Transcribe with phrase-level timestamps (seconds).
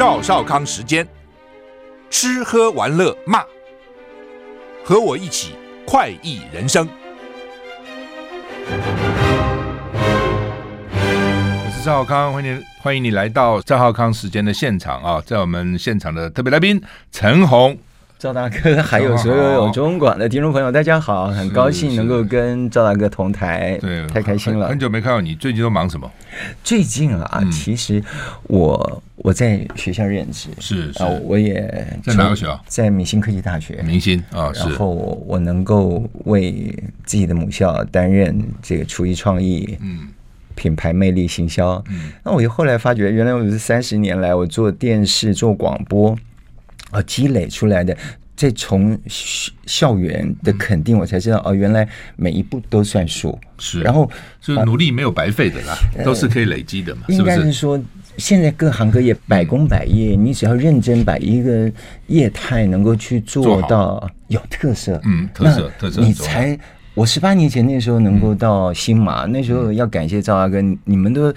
[0.00, 1.06] 赵少康时间，
[2.08, 3.44] 吃喝玩乐骂，
[4.82, 5.52] 和我一起
[5.86, 6.88] 快意人生。
[11.66, 16.82] 我是赵少康，欢迎欢迎你来到赵少康时间的现场啊，在我们现场的特别来宾
[17.12, 17.76] 陈红。
[18.20, 24.68] 赵大哥，还有所有有中广的听众朋友，大家好，很高兴能够跟赵大哥同台，对，太开心了。
[24.68, 26.12] 很久没看到你，最近都忙什么？
[26.62, 28.04] 最近啊，嗯、其实
[28.42, 31.62] 我我在学校任职，是是，我也
[32.04, 32.62] 在哪个学校？
[32.66, 34.90] 在明星科技大学，明星啊，然后
[35.26, 36.52] 我能够为
[37.06, 40.08] 自己的母校担任这个厨艺创意，嗯，
[40.54, 46.14] 品牌魅力行销，嗯，那我又后来发觉，原来我是三十年来我做电视做广播。
[46.90, 47.96] 啊，积累出来的，
[48.36, 48.98] 再从
[49.66, 53.38] 校园的肯定，我才知道哦，原来每一步都算数。
[53.58, 54.10] 是，然后
[54.40, 57.02] 就努力没有白费的啦，都是可以累积的嘛。
[57.08, 57.80] 应该是说，
[58.16, 61.70] 现在各行各业百工百业，你只要认真把一个
[62.06, 66.58] 业态能够去做到有特色，嗯，特色特色，你才。
[66.94, 71.32] 我十八年前那时候能够到新马，那时候要感谢赵大哥，你们都。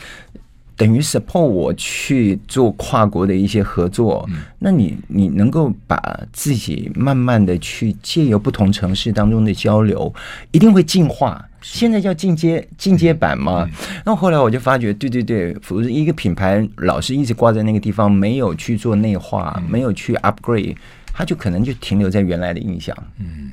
[0.75, 10.13] 等于 support 我去做跨国的一些合作，嗯、那你你能够把自己慢慢的去借由不同城市当中的交流，
[10.51, 11.47] 一定会进化。
[11.61, 13.69] 现在叫进阶进阶版嘛。
[14.03, 15.55] 那、嗯、后来我就发觉，对对对，
[15.89, 20.75] 一个品牌老是一直挂在那个地方，没有去做内化，嗯、没有去 upgrade，
[21.13, 22.95] 它就可能就停留在原来的印象。
[23.19, 23.51] 嗯。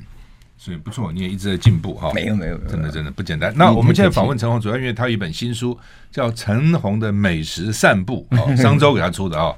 [0.63, 2.11] 所以不错，你也一直在进步哈。
[2.13, 3.51] 没有没有，真的真的不简单。
[3.55, 5.75] 那我们现在访问陈红，主要因为他有一本新书
[6.11, 9.51] 叫《陈红的美食散步》，哦， 商周给他出的啊。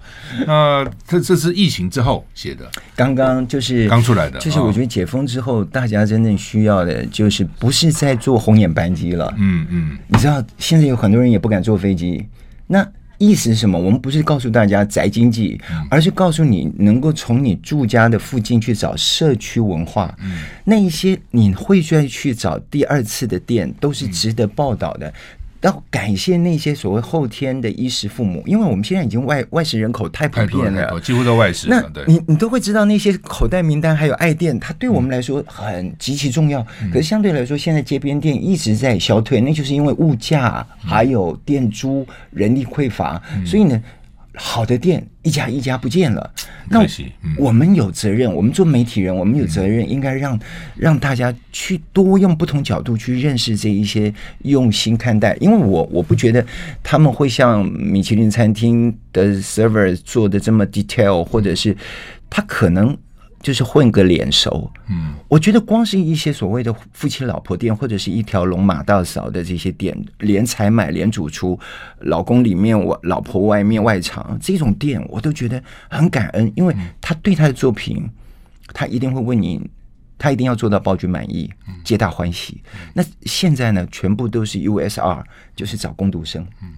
[0.48, 4.40] 那这这是疫情之后写的，刚刚就是刚出来的。
[4.40, 9.34] 就是我觉得解封之后，大家真正需要的就是不是在坐红眼班机了。
[9.38, 12.26] 嗯嗯，你知道现在有很多人也不敢坐飞机，
[12.68, 12.88] 那。
[13.18, 13.80] 意思是什么？
[13.80, 15.60] 我们不是告诉大家宅经济，
[15.90, 20.14] 而是告诉你能够从你住家的附近去找社区文化。
[20.66, 25.14] 那一些你会再去找第二次的店，都是值得报道的。
[25.64, 31.68] 要感谢那些所谓后天的衣食父母，因为我们现在已经外外食人口太普遍了，几乎都外食。
[31.70, 36.62] 那你你都会知道那些口袋名单还有爱店，它对我们来说很极其重要。
[36.92, 43.82] 可是相对来说，现在街边店一直在消退，那就是因为物价还有店租、人力匮乏，所以呢。
[44.36, 46.34] 好的店一家一家不见了，
[46.70, 46.86] 那
[47.38, 50.40] 我们有责任，我们做媒体人，我们有责任，应该让
[50.76, 55.38] 让大家去多用不同角度去认识这一些，用心看待。
[55.40, 56.44] 因为我我不觉得
[56.82, 61.76] 他们会像米其林餐厅的 server 做的这么 detail，或者是
[62.30, 62.98] 他可能。
[63.44, 71.60] 就是混个脸熟，嗯，我觉得光是一些所谓的夫妻老婆店，或者是一条龙马大嫂的这些店，连采买连主厨，
[72.00, 78.10] 老公里面我老婆外面外场这种店，我都觉得很感恩，因为他对他的作品，
[78.74, 79.62] 他一定会问你，
[80.18, 81.52] 他一定要做到包君满意，
[81.84, 82.64] 皆大欢喜。
[82.94, 85.22] 那现在呢，全部都是 USR，
[85.54, 86.70] 就是找工读生，嗯。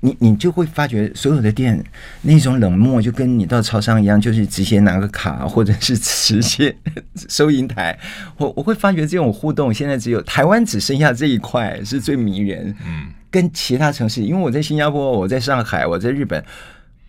[0.00, 1.82] 你你就会发觉所有的店
[2.22, 6.74] 那种冷漠，就跟你到超商一样，就是直接拿个卡，或者是直接
[7.28, 7.98] 收银台。
[8.36, 12.74] 我我会发觉这种互动，现在只有台湾只剩下这一块是最迷人。
[12.86, 16.44] 嗯，跟其他城市，因为我在新加坡，我在上海，我在日本，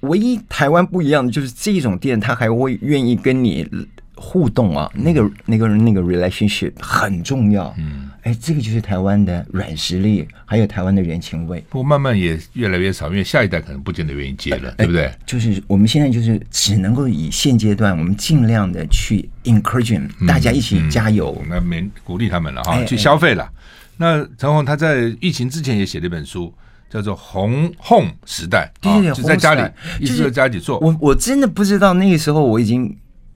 [0.02, 3.67] 唯一台湾不一样的就是这种店，他还会愿意跟你。
[4.16, 7.74] 互动啊，那个、那个、那个 relationship 很重要。
[7.78, 11.64] 嗯，哎，这个就是台湾的软实力，还有台湾的人情味。
[11.70, 15.12] 不过慢慢也越来越少，因为下一代可能不见得愿意接了，对不对？
[15.26, 23.50] 就是我们现在就是只能够以现阶段，我们尽量的去 encourage 大家一起加油，那没鼓励他们了哈，去消费了。
[23.97, 26.53] 那陈红他在疫情之前也写了一本书，
[26.90, 28.72] 叫做《红 home 时代》，
[29.14, 29.62] 就在家里，
[30.00, 30.79] 一直在家里做。
[30.79, 32.96] 我我真的不知道那个时候我已经。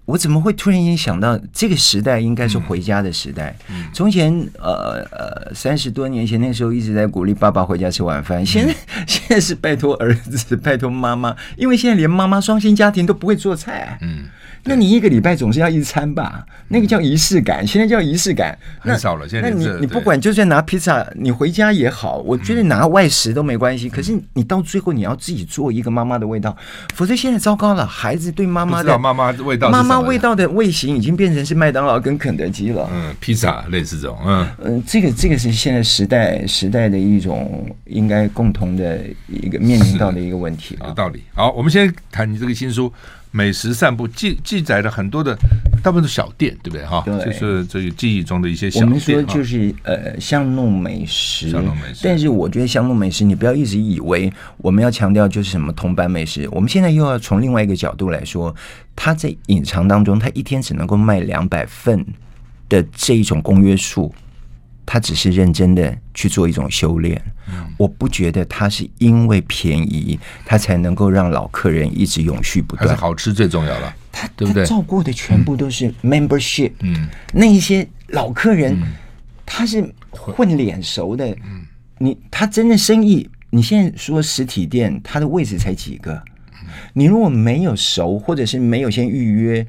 [0.10, 3.56] 我怎么会突然间想到这个时代应该是回家的时代？
[3.94, 8.74] 从前呃呃三十多年前那时候一直在鼓励爸爸回家吃晚饭，现在
[9.06, 13.98] 现在是拜托儿子，拜托妈妈，因为现在连妈妈双薪家庭都不会做菜啊。
[14.02, 14.26] 嗯，
[14.64, 16.46] 那你一个礼拜总是要一餐吧？
[16.68, 19.28] 那个叫仪式感，现在叫仪式感很少了。
[19.28, 23.90] 现在那你你不管就算拿披萨，你回家也好，我觉得拿外食都没关系。
[23.90, 26.56] 可是你到最后你要自己做一个妈妈的味道，
[26.94, 32.88] 否则现在糟糕了，孩子对妈妈的妈妈味道，妈妈味道的味型已经变成是麦当劳跟肯德基了。
[32.94, 40.78] 嗯，披萨类似这种，嗯嗯，这个这个是现在时代时代的一种应该共同的一个面临到的一个问题。
[40.86, 41.24] 有道理。
[41.34, 42.92] 好，我们先谈你这个新书。
[43.31, 45.38] 美食散步记记载了很多的，
[45.84, 47.04] 大部分是小店，对不对哈？
[47.06, 48.86] 对，就是这个记忆中的一些小店。
[48.88, 52.02] 我们说就是呃巷弄美食，巷弄美食。
[52.04, 56.50] 但是我觉得巷弄美食，你不要一直以为我们要强调就是什么铜板美食。
[56.52, 58.56] 我们现在又要从另外一个角度来说，
[58.96, 62.04] 它在隐藏当中，它一天只能够卖两百份
[62.68, 64.14] 的这一种公约数。
[64.92, 67.22] 他只是认真的去做一种修炼，
[67.78, 72.90] 我不觉得他是因为便宜，他才能够让老客人一直永续不断。
[72.90, 74.64] 还是好吃最重要了，他对不对？
[74.64, 78.76] 他照顾的全部都是 membership，嗯，那一些老客人
[79.46, 81.68] 他是混脸熟的，嗯。
[82.00, 86.20] 你他真的生意，你现在说实体店，他的位置才几个？
[86.94, 89.66] 你如果没有熟，或者是没有先预约。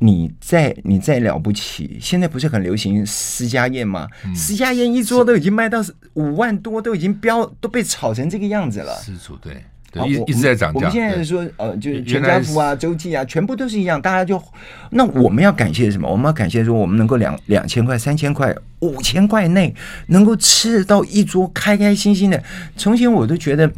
[0.00, 4.08] 你再你再了不起，现在不是很流行私家宴吗？
[4.24, 5.78] 嗯、私家宴一桌都已经卖到
[6.14, 8.96] 五万多，都已经标都被炒成这个样子了。
[8.96, 9.62] 私厨对，对，
[10.06, 10.78] 一一直在涨价。
[10.78, 14.00] 我们现在说呃，就是全家福啊、周记啊，全部都是一样。
[14.00, 14.42] 大家就
[14.90, 16.08] 那我们要感谢什么？
[16.10, 19.74] 我们要感谢说，我们能够两两千块、三千块、五千块内
[20.08, 22.42] 能够吃到一桌，开开心心的。
[22.76, 23.70] 从前我都觉得。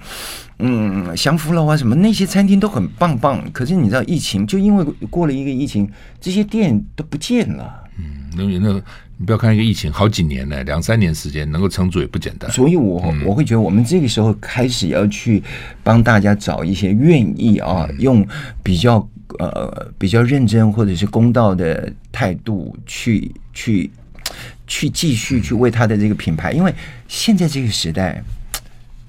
[0.63, 3.43] 嗯，祥福楼啊，什么那些餐厅都很棒棒。
[3.51, 5.91] 可是你知道，疫情就因为过了一个疫情，
[6.21, 7.83] 这些店都不见了。
[7.97, 8.83] 嗯，那那
[9.21, 12.51] 你不要看一个疫情，好几年呢，两三年时间能够撑住也不简单。
[12.51, 15.43] 所以我，我、会觉得，我们这个时候开始要去
[15.85, 18.27] 帮大家找一些愿意啊，嗯、用
[18.63, 19.07] 比较
[19.39, 23.91] 呃比较认真或者是公道的态度去去
[24.67, 26.75] 去继续去为他的这个品牌，因为
[27.07, 28.23] 现在这个时代。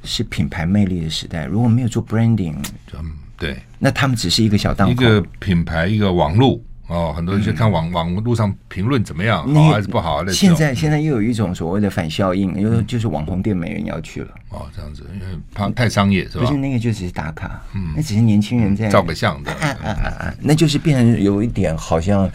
[0.04, 2.56] 是品牌魅力的时代，如果没有做 branding，
[2.92, 6.60] 嗯，对，那他们只是一个小档口，一个品牌，一个网络
[6.92, 10.26] 哦，很多人去看网、嗯、网络上评论怎么样，好还是不好？
[10.28, 16.46] 现在现在又有一种所谓的反效应，又、嗯、就是网红店没人要去了哦，这样子，因为怕太商业是吧？
[16.46, 22.30] 不是那个就只是打卡，嗯，那只是年轻人在照个相的，啊啊啊啊，那就是变成有一点好像，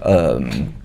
[0.00, 0.40] 呃。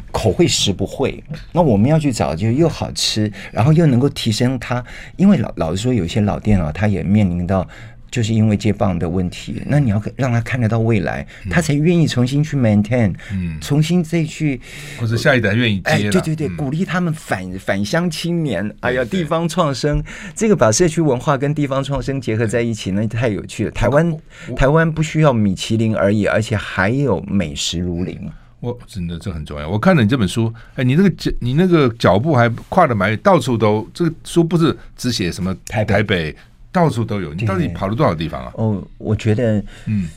[0.10, 4.84] 口会食不会，那我们要去找就又好吃，然后又能够提升它。
[5.16, 7.68] 因为老老实说，有些老店啊，它也面临到
[8.10, 9.62] 就是因为接棒的问题。
[9.66, 14.60] 那你要让他看得到未来，他才愿意重新去 maintain，嗯，重新再去，
[15.00, 15.92] 或者下一代愿意接。
[15.92, 18.76] 哎，对对对，鼓励他们返返乡青年。
[18.82, 20.04] 哎呀，地方创生，
[20.36, 23.72] 这个把社区文化跟地方创生结合在一起，那太有趣了。
[23.72, 24.18] 台湾
[24.56, 28.20] 台湾不需要米其林而已，而且还有美食如林。
[28.60, 29.70] 我真的这很重要。
[29.70, 33.88] 我看了你这本书，哎，你那个脚，你那个脚步还跨的蛮远，到处都。
[33.94, 36.36] 这个书不是只写什么台北，台北
[36.78, 37.34] 到处都有。
[37.34, 38.52] 你到底跑了多少地方啊？
[38.54, 40.08] 哦，我觉得，嗯，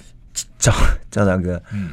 [0.58, 0.70] 赵
[1.10, 1.88] 赵大哥，嗯，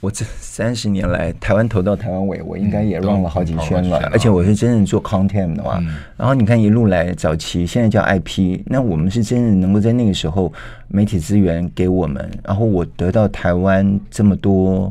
[0.00, 3.98] 我这三十年来，台湾头到台湾尾，我应该也 run 了好几圈了。
[4.10, 5.84] 而且我是真正做 content 的嘛，
[6.16, 10.50] 然后你看一路来早期，现在叫 IP，那我们是真正能够在那个时候
[10.88, 14.90] 媒体资源给我们，然后我得到台湾这么多。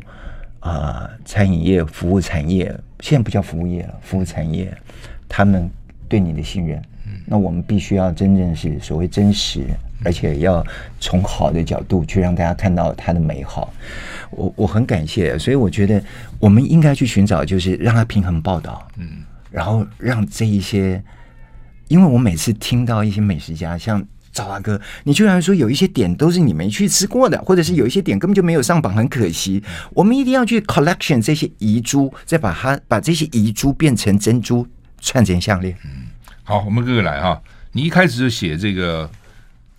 [0.61, 4.75] 啊、呃，餐饮业、服务产业，现在不叫服务业了，服务产业，
[5.29, 5.69] 他们
[6.09, 6.81] 对你的信任，
[7.25, 9.65] 那我们必须要真正是所谓真实，
[10.03, 10.65] 而且要
[10.99, 13.73] 从好的角度去让大家看到它的美好。
[14.31, 16.03] 我我很感谢，所以我觉得
[16.39, 21.01] 我们应该去寻找，就是让它平衡报道，嗯，然后让这一些，
[21.87, 24.05] 因为我每次听到一些美食家像。
[24.35, 29.63] 赵大哥，你居然说有一些点都是你没去吃过的，或者是有一些点根本就没有上榜，很可惜。
[29.91, 34.67] 我们一定要去 collection 这些遗珠，再把它把这些遗珠变成珍珠，
[34.99, 35.73] 串成项链。
[35.85, 36.07] 嗯，
[36.45, 37.41] 好，我们各个来哈。
[37.73, 39.09] 你一开始就写这个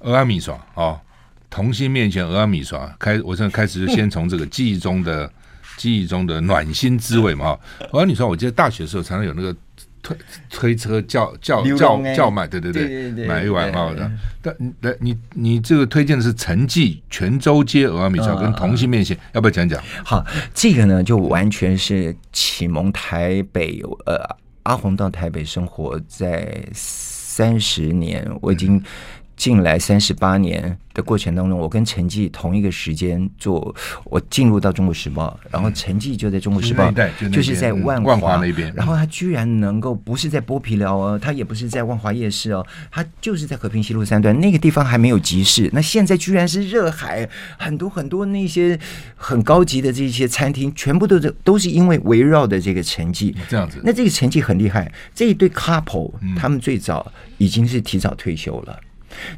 [0.00, 1.00] 蚵仔面线啊，
[1.49, 5.30] 童心面线蚵仔面线，开我现在开始就先从这个记忆中的
[5.78, 7.56] 记忆中的暖心滋味嘛。
[7.90, 9.56] 蚵仔面线，我记得大学的时候常常有那个。
[10.02, 10.16] 推
[10.49, 14.08] 推车叫叫叫叫卖，对对对，对对对买一碗好的。
[14.40, 19.82] 但来你你这个推荐的是陈记泉州街蚵仔面线跟同心面线，要不要讲讲？
[20.04, 23.82] 好，这个呢就完全是启蒙台北。
[24.04, 28.82] 呃，阿红到台北生活在三十年，我已经
[29.37, 33.75] 进来三十八年的过程当中，我跟陈记同一个时间做，
[34.05, 36.90] 我进入到《中国时报》，然后陈记就在《中国时报》，
[37.31, 38.73] 就是在万万华那边。
[38.75, 47.28] 然后他居然能够不是在剥皮寮哦，他也不是在万华夜市哦，他就是在和平西路三段那个地方还没有集市，那现在居然是热海，
[47.59, 48.78] 很多很多那些
[49.14, 53.78] 很高级的这些餐厅，全部都是都是因为围绕的这个陈记这样子。
[53.85, 58.81] 那这个陈记很厉害，这一对 couple 他们最早已经是提早退休了。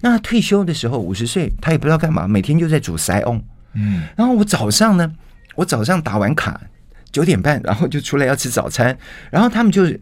[0.01, 3.43] 那他退休的时候五十岁，他也不知道干嘛，每天就在煮塞翁。
[3.75, 5.13] 嗯，然后我早上呢，
[5.55, 6.61] 我早上打完卡
[7.13, 8.99] 九点半，然后就出来要吃早餐，
[9.31, 10.01] 然后他们就是。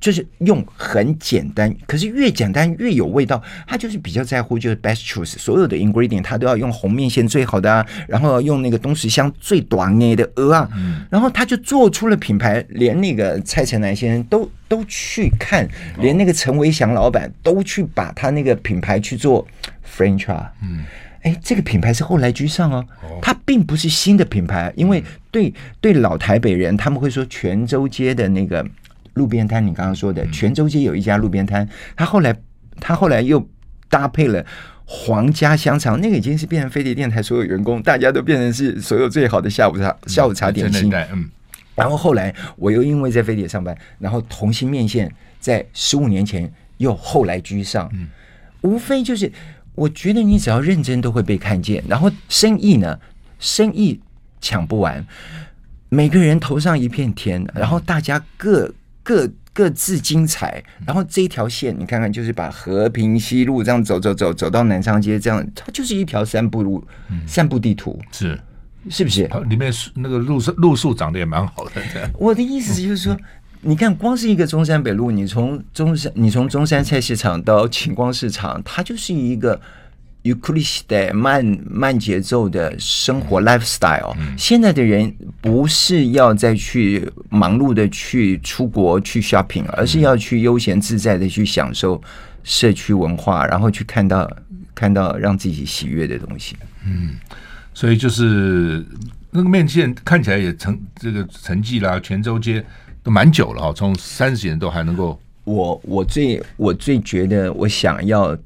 [0.00, 3.42] 就是用很简单，可是越简单越有味道。
[3.66, 10.68] 他就是比较在乎，就是 best choice，所有的 ingredient 他都要用红面线最好的啊，然后用那个东石乡最短捏的鹅啊，
[11.10, 19.46] 然后他就做出了品牌，连那个蔡成南先生都都去看，连那个陈维祥老板都去把他那个品牌去做
[19.84, 20.48] franchise。
[20.62, 20.84] 嗯，
[21.22, 22.86] 哎，这个品牌是后来居上哦，
[23.20, 28.64] 它并不是新的品牌，因为对对老台北人他们会说泉州街的那个。
[29.18, 32.34] 路边摊，你刚刚说的泉州街有一家路边摊，他后来
[32.80, 33.46] 他后来又
[33.90, 34.42] 搭配了
[34.86, 40.90] 皇家香肠，那个已经是变成飞碟电台所有员工，大家都变成是所有最好的下午茶下午茶点心。
[41.12, 41.28] 嗯，
[41.74, 47.90] 然后后来我又因为在飞碟上班，然后同心面线在十五年前又后来居上。
[47.92, 48.08] 嗯，
[48.62, 49.30] 无非就是
[49.74, 52.98] 我觉得你只要认真都会被看见，然后生意呢，
[53.38, 54.00] 生意
[54.40, 55.04] 抢不完，
[55.88, 58.72] 每个人头上一片天，然后大家各。
[59.08, 66.86] 各各自精彩，然后这一条线你看看，就是把和平西路这样走走走走到南昌街，这样它就是一条散步路，
[67.26, 68.38] 散步地图是
[68.90, 69.26] 是不是？
[69.48, 72.10] 里面那个路树路树长得也蛮好的。
[72.18, 73.16] 我的意思就是说，
[73.62, 79.58] 你看光是一个中山北路，你从中山你从中山菜市场到晴光市场，它就是一个。
[80.22, 92.02] 尤克里斯的慢慢节奏的生活 lifestyle，现在的人不是要再去忙碌的去出国去 shopping，而是要去悠闲自在的去享受
[92.42, 94.28] 社区文化，然后去看到
[94.74, 96.56] 看到让自己喜悦的东西。
[96.84, 97.16] 嗯，
[97.72, 98.84] 所以就是
[99.30, 102.62] 那个面线看起来也成这个成绩啦，泉州街
[103.02, 105.18] 都蛮久了哈，从三十几年都还能够。
[105.44, 108.36] 我我最我最觉得我想要。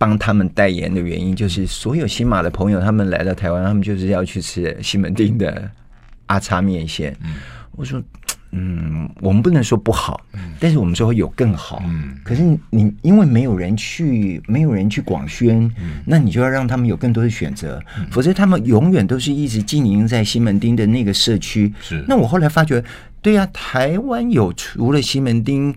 [0.00, 5.70] 帮他们代言的原因，就是所有新马的朋友，他们来到台湾，他们就是要去吃西门町的
[6.24, 7.14] 阿叉面线。
[7.72, 8.02] 我说，
[8.52, 10.18] 嗯，我们不能说不好，
[10.58, 11.82] 但是我们说会有更好。
[12.24, 15.70] 可是你因为没有人去，没有人去广宣，
[16.06, 17.78] 那你就要让他们有更多的选择，
[18.10, 21.70] 否则他们永远都是一直经营在西门町的那个社区。
[21.78, 22.02] 是。
[22.08, 22.82] 那我后来发觉，
[23.20, 25.74] 对呀，台湾有除了西门町。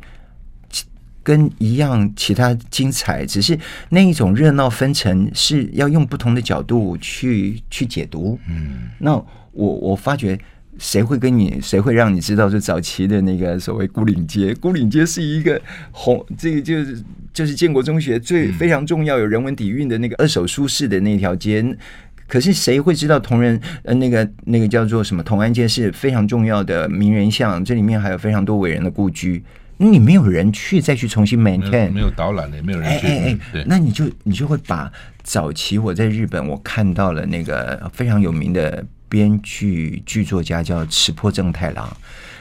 [1.23, 3.57] 跟一样，其他精彩，只是
[3.89, 8.37] 那一种热闹纷呈，是要用不同的角度去去解读。
[8.49, 9.13] 嗯，那
[9.53, 10.37] 我我发觉，
[10.77, 15.59] 谁会跟你，谁会让你知道，就早期的那个所谓孤岭街，孤岭街是一个
[15.91, 17.01] 红，这个就是
[17.33, 21.63] 就是建国中学最非常重要有人文底蕴的那个二手书市的那条街。
[22.27, 29.43] 可是谁会知道同仁呃那个那个叫做什么同安街是非常重要的名人巷，这里面还有非常多伟人的故居。
[29.91, 33.07] 你没有人去再去重新 maintain，没有导览的，也没有人去。
[33.07, 34.91] 哎哎哎，那你就你就会把
[35.23, 41.95] 早期我在日本我看到了那个非常有名的编剧剧作家叫池坡正太郎，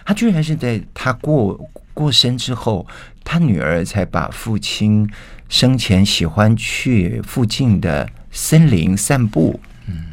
[0.05, 1.59] 他居然是在他过
[1.95, 2.87] 过身之后，
[3.25, 5.09] 他女儿才把父亲
[5.49, 10.07] 生前喜欢去附近的森林散步，嗯，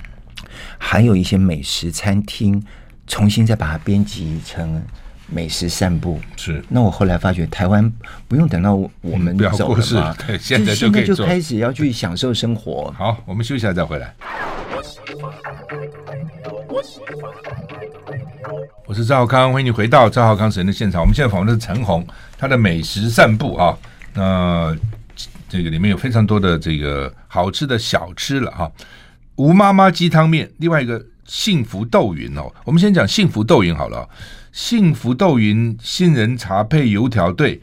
[0.77, 2.61] 还有一些美食餐厅，
[3.07, 4.83] 重新再把它编辑成。
[5.31, 7.91] 美食散步是，那我后来发觉，台湾
[8.27, 12.93] 不用等到我们走了嘛，对，现在就可以就开始要去享受生活。
[12.97, 14.13] 好，我们休息一下再回来。
[18.87, 20.99] 我是赵浩康，欢迎你回到赵浩康时间的现场。
[20.99, 22.05] 我们现在访问的是陈红，
[22.37, 23.77] 他的美食散步啊，
[24.15, 24.75] 那
[25.47, 28.71] 这个里面有非常多的这个好吃的小吃了哈。
[29.35, 34.09] 吴妈妈鸡汤面，另外一个幸福豆云哦，我们先讲幸福豆云好了。
[34.51, 37.59] 幸福豆云杏仁茶配油条，对，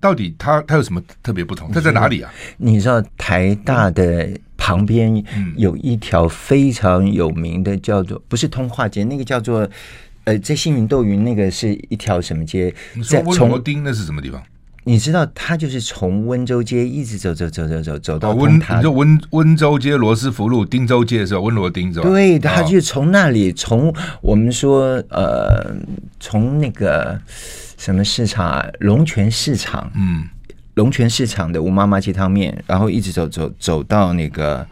[0.00, 1.70] 到底它它有什么特别不同？
[1.72, 2.32] 它在哪里啊？
[2.58, 5.22] 你知道台大的旁边
[5.56, 9.68] 有一条非常有名的，叫做不是通化街，那个叫做
[10.24, 12.74] 呃，在幸福豆云那个是一条什么街？
[13.08, 14.42] 在温罗丁那是什么地方？
[14.88, 21.40] 你知道，他就是从温州街一直走走走走走走到温，你说温温州街、罗斯福路、汀州街是吧？
[21.40, 22.08] 温罗丁是吧？
[22.08, 25.74] 对，他就从那里，从我们说呃，
[26.20, 27.20] 从那个
[27.76, 30.28] 什么市场啊，龙泉市场，嗯，
[30.74, 34.64] 龙泉市场的吴妈妈鸡汤面，然后一直走走走到那个。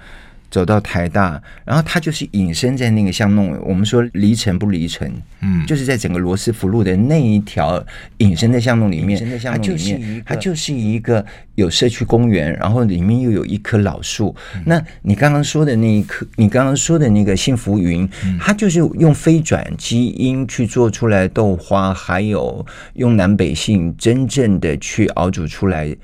[0.54, 3.60] 走到台大，然后他就是隐身在那个巷弄。
[3.66, 7.84] 我们说离城不离城，嗯，就是在整个罗斯福路的那一条
[8.18, 14.32] 隐身的巷弄里面，它就是它就是一个有社区公园，然后里面又有一棵老树。
[14.54, 25.96] 嗯、那你刚刚说的那一棵，你刚刚说的那个幸福云，嗯、它就是用非转基因去做出来豆花，还有用南北杏真正的去熬煮出来。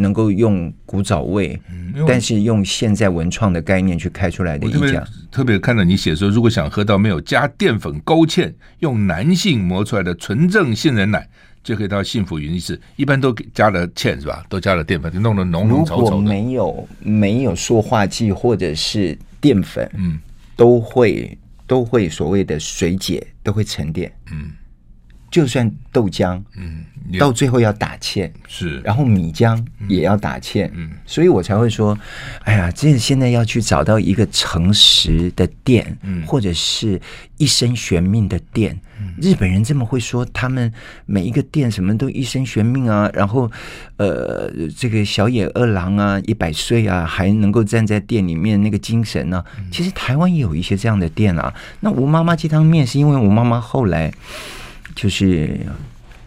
[0.00, 1.60] 能够用古早味，
[2.06, 11.28] 但是用现在文创的概念去开出来的一家，特别看到你写说，如果想喝到没有加淀粉勾芡，用男性磨出来的纯正杏仁奶，
[11.64, 12.80] 就可以到幸福云一次。
[12.94, 14.44] 一般都加了芡是吧？
[14.48, 16.02] 都加了淀粉，就弄得浓浓稠稠的。
[16.02, 20.18] 如果没有没有塑化剂或者是淀粉，嗯，
[20.54, 21.36] 都会
[21.66, 24.52] 都会所谓的水解，都会沉淀，嗯。
[25.30, 26.82] 就算豆浆，嗯，
[27.18, 31.98] 到最后要打芡，是，然后米浆也要打芡，嗯，所以我才会说，
[32.44, 37.00] 哎呀，这现在要去找到一个诚实的店，嗯，或者是
[37.38, 40.72] 一生悬命的店，嗯，日本人这么会说，他们
[41.06, 43.50] 每一个店什么都一生悬命啊，然后，
[43.96, 51.52] 呃，这个小野二郎啊，一百岁啊，还能够站在店里面那个精神呢，啊，其实台湾也有一些这样的店啊。
[51.80, 54.12] 那吴妈妈鸡汤面是因为吴妈妈后来。
[54.94, 55.60] 就是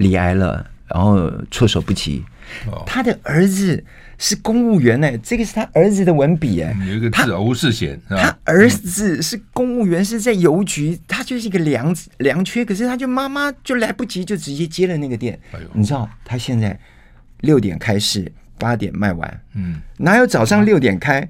[0.02, 2.24] 罹癌了，然后措手不及。
[2.70, 3.82] 哦、他的儿子
[4.18, 15.40] 是公务员呢，这个是他儿子的文笔哎、嗯，有一个字吴世贤，他儿子是公务员，是在邮局，他就是一个良良缺，可是他就妈妈就来不及，就直接接了那个店。
[15.54, 16.78] 哎、你知道他现在
[17.40, 21.26] 六点开市，八点卖完，嗯，哪有早上六点开？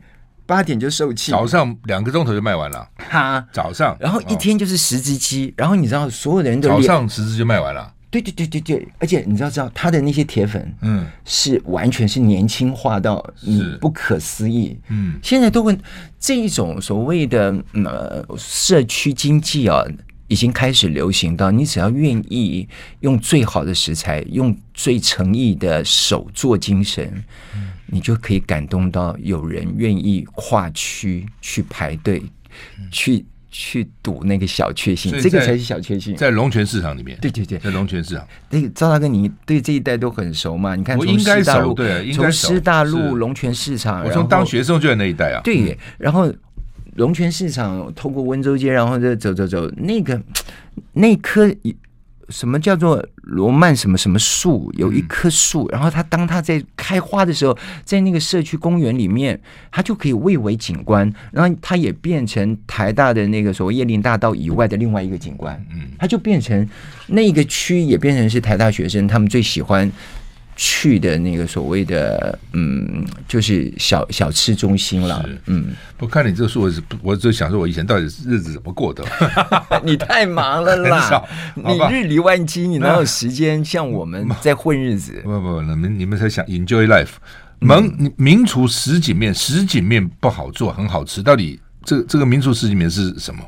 [0.48, 2.90] 八点就售罄，早上两个钟头就卖完了。
[2.98, 7.94] 哈，早上，然后一天就是十只鸡，哦、然后你知道所有的人都早上十只就卖完了。
[8.12, 14.78] 对对对对对，而且你知道知道他的那些铁粉，嗯，是完全是年轻化到你不可思议。
[14.90, 15.76] 嗯，现在都会
[16.20, 19.82] 这一种所谓的呃社区经济啊，
[20.28, 22.68] 已经开始流行到你只要愿意
[23.00, 27.12] 用最好的食材，用最诚意的手做精神。
[27.56, 32.24] 嗯你就可以感动到有人愿意跨区去排队，
[32.80, 36.16] 嗯、去去赌那个小确幸，这个才是小确幸。
[36.16, 38.26] 在龙泉市场里面，对对对，在龙泉市场。
[38.50, 40.76] 那个赵大哥，你对这一带都很熟嘛？
[40.76, 45.42] 你看，从师大路，对，从师大路龙泉市场，我从当学生就在那一带啊。
[45.44, 46.34] 对，然后
[46.96, 50.20] 龙泉市场透过温州街，然后再走走走，那个
[50.94, 51.54] 那棵。
[52.32, 54.72] 什么叫做罗曼什么什么树？
[54.78, 59.40] 有一棵树，然后它当它在开花的时候，在那个社区公园里面，
[59.72, 65.64] 它就可以蔚为景观，然后它也变成台大的那个所谓叶林大道以外的另外一个景观。
[65.72, 66.68] 嗯，它就变成
[67.08, 69.92] 那个区也变成是台大学生他们最喜欢。
[70.64, 75.28] 去的那个所谓的嗯，就是小小吃中心了。
[75.48, 79.04] 嗯，我看你这个书，我是我就想说，我以前到底日子怎么过的？
[79.84, 81.24] 你太忙了啦！
[81.58, 85.20] 你日理万机，你哪有时间像我们在混日子？
[85.26, 87.14] 不不不，你们你们才想 enjoy life。
[87.60, 91.60] 名名厨什锦面，什锦面不好做，很好吃，到底？
[91.84, 93.42] 这这个民族史里面是什么？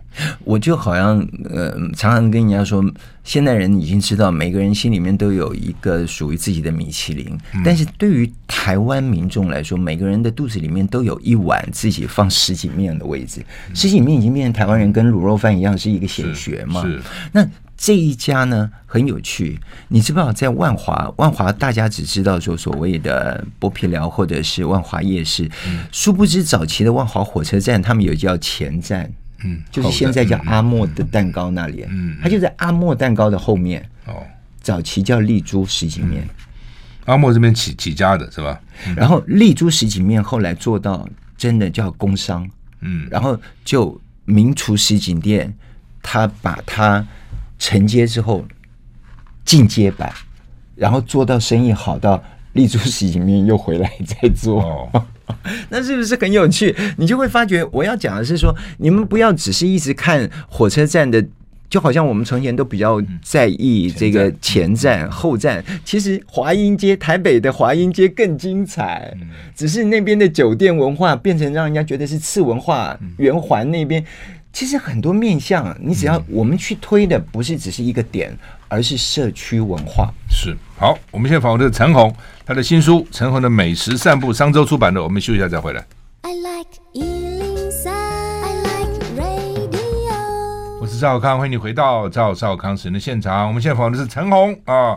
[0.44, 1.20] 我就好像
[1.50, 2.84] 呃，常常跟人家说，
[3.24, 7.38] 现代人已经知道，每个人心里面都有一个属于自己的米其林。
[7.54, 13.44] 嗯、但是对于台湾民众来说，每个人的肚子里面都有一碗自己放十几面的位置。
[13.74, 16.84] 十几面已经变成台湾人跟卤肉饭一样，是一个显学嘛？
[17.32, 17.48] 那
[17.84, 21.14] 这一家呢，很有趣，你知不知道在万华？
[21.18, 29.12] 万华大家只知道说所谓的剥皮寮或者是万华夜市，嗯、殊不知早期的万华火车站，他们有叫前站，
[29.44, 34.24] 嗯，就是现在叫阿莫的蛋糕那里，嗯，它就在阿莫蛋糕的后面，哦，
[34.62, 36.26] 早期叫丽珠什锦面，
[37.04, 38.62] 阿莫这边起起家的是吧？
[38.88, 41.06] 嗯、然后丽珠什锦面后来做到
[41.38, 45.54] 真的叫工商，嗯，然后就名厨什锦店，
[46.02, 47.06] 他把它。
[47.64, 48.44] 承接之后
[49.46, 50.12] 进阶版，
[50.76, 52.22] 然后做到生意好到
[52.52, 55.06] 立足洗里面又回来再做，哦、
[55.72, 56.76] 那是不是很有趣？
[56.98, 61.26] 你就会发觉，我要讲的是说，你们不要只是一直看火车站的，
[61.70, 65.64] 就好像我们从前都比较在意这个前站后站。
[65.86, 69.16] 其实华阴街，台北的华阴街更精彩，
[69.56, 74.04] 只是那边的酒店文化变成让人家觉得是次文化，圆环那边。
[74.54, 78.38] 其实很多面向，你只要我们去推的，不是只是一个点，
[78.68, 80.14] 而是社区文化。
[80.30, 85.02] 是好，我们现在访问的是陈红，他的新书《陈红的美食散步》，商周出版的。
[85.02, 85.84] 我们休息一下再回来。
[86.22, 90.80] I like 103, I like radio。
[90.80, 93.48] 我是赵少康，欢迎你回到赵少康时人的现场。
[93.48, 94.96] 我们现在访问的是陈红啊，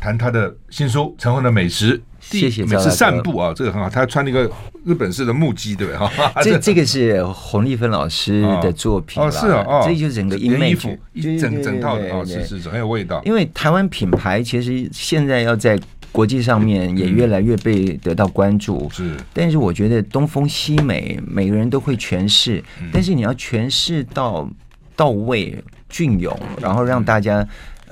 [0.00, 3.88] 谈他的新书《陈红的美食谢谢每次散步啊，这个很好。
[3.88, 4.50] 他穿那个
[4.84, 5.96] 日本式的木屐，对不对？
[5.98, 13.22] 哈，这这个是洪丽芬老师的作品哦，是哦，这就是整个衣服一整整套的哦，是是很有味道。
[13.24, 15.78] 因为台湾品牌其实现在要在
[16.10, 19.14] 国际上面也越来越被得到关注，是。
[19.32, 24.48] 但是我觉得东风西美每个人都会诠释，但是你要诠释到
[24.96, 25.56] 到位、
[25.88, 27.46] 隽永，然后让大家。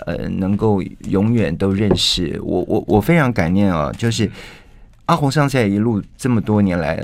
[0.06, 3.92] 呃，能够永远都认识我，我我非常感念啊！
[3.96, 4.30] 就是
[5.06, 7.02] 阿红上菜一路这么多年来，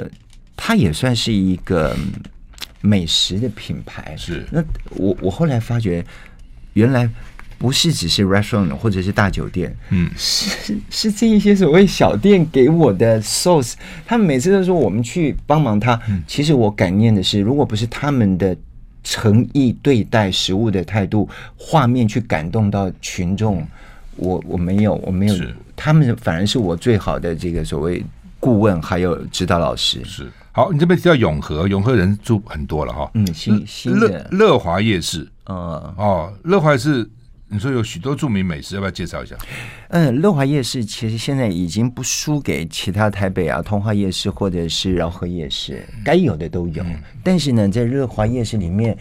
[0.57, 1.97] 他也算是一个
[2.81, 4.15] 美食的品牌。
[4.17, 6.05] 是，那我我后来发觉，
[6.75, 7.09] 原来
[7.59, 13.75] 不是只是 restaurant 或者是大酒店，嗯，是是这一些所谓小店给我的 source。
[14.07, 18.57] 他们每次都说我们去帮忙他，其实我感念的是，如果不是他们的。
[19.11, 23.67] 诚意对待食物的态度，画面去感动到群众，
[24.17, 25.35] 我我没有，我没有，
[25.75, 28.05] 他们反而是我最好的这个所谓
[28.39, 30.05] 顾问，还有指导老师。
[30.05, 33.11] 是好，你这边提到永和，永和人住很多了哈。
[33.15, 35.57] 嗯，新新乐乐华夜市，嗯
[35.97, 37.09] 哦，乐华夜市。
[37.51, 39.35] 你说有许多著名美食，要不要介绍一下？
[39.89, 46.83] 嗯，乐华夜市其实现在已经不输给其他台北啊，通化夜市或者是饶河夜市，该有的都有。
[46.83, 48.95] 嗯、但是呢，在乐华夜市里面，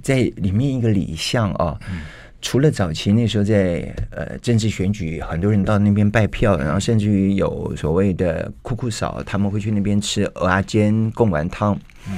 [0.00, 2.02] 在里面一个里巷啊，嗯、
[2.40, 11.76] 除了早期那时候在呃政治选举，很多人到那边拜票，然后甚至于有所谓的酷酷嫂，他们会去那边吃蚵仔煎、贡丸汤。
[12.08, 12.16] 嗯，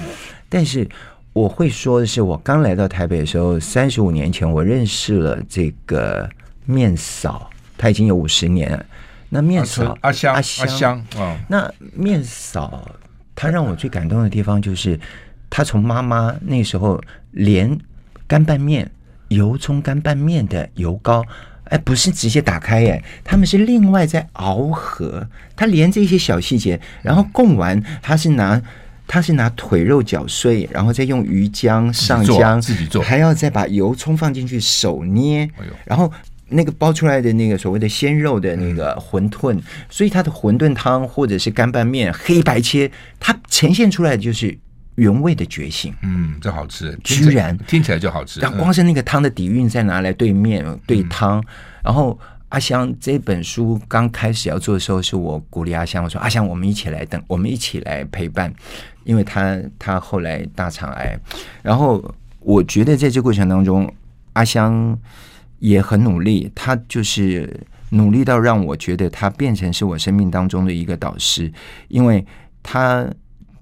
[0.49, 0.87] 但是。
[1.33, 6.29] 我会说的是，我刚来到台北的时候，三十五年前，我认识了这个
[6.66, 8.85] 面嫂，她已经有五十年了。
[9.29, 12.85] 那面嫂阿香阿香，阿香哦，那面嫂
[13.37, 14.99] 她让我最感动的地方就是，
[15.49, 17.79] 她从妈妈那时候连
[18.27, 18.90] 干拌面、
[19.29, 21.25] 油葱干拌面的油膏，
[21.66, 28.61] 哎，不是直接打开，哎，他们是另外在熬合，他连这些小细节，然后供完，他是拿。
[29.12, 35.51] 他是拿腿肉搅碎，然后再用鱼浆上浆，自己做，还要再把油葱放进去手捏，
[35.85, 36.09] 然后
[36.49, 44.57] 那个包出来的那个所谓的鲜肉的那个馄饨，所以它的馄饨汤或者是干拌面黑白切，它呈现出来的就是
[44.94, 45.92] 原味的觉醒。
[46.03, 48.38] 嗯，这好吃，居然听起来就好吃。
[48.38, 51.42] 然后光是那个汤的底蕴再拿来对面对汤，
[51.83, 52.16] 然后。
[52.51, 58.53] 阿香这本书刚开始要做的时候，是我鼓励阿香，我说：“阿香，我们一起来等，我们一起来陪伴。”
[59.05, 61.17] 因为他他后来大肠癌，
[61.63, 62.05] 然后
[62.41, 63.93] 我觉得在这过程当中，
[64.33, 64.99] 阿香
[65.61, 67.61] 也很努力，他就是
[67.91, 71.53] 努力到让我觉得他变成是我生命当中的一个导师，
[71.87, 72.25] 因为
[72.65, 73.07] 他